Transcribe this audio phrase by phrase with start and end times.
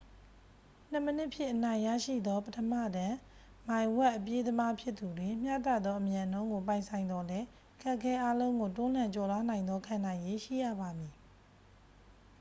[0.91, 3.15] နှစ်မိနစ်ဖြင့် အနိုင်ရရှိသော ပထမတန်း
[3.67, 11.13] မိုင်ဝက် အပြေးသမားဖြစ်သူတွင် မျှတသောအမြန်နှုန်းကို ပိုင်ဆိုင်သော်လည်း အခက်အခဲအားလုံးကို တွန်းလှန် ကျော်လွှားနိုင်သော ခံနိုင်ရည်ရှိရပါမည်